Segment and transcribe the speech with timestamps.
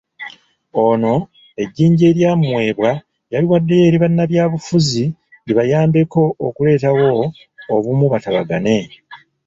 [0.85, 1.15] Ono
[1.61, 2.91] ejjinja eryamuweebwa
[3.33, 5.03] yaliwaddeyo eri bannabyabufuzi
[5.45, 7.05] libayambeko okuleetawo
[7.75, 8.77] obumu batabagane.